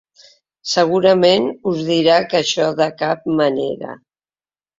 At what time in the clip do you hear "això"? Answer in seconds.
2.41-2.71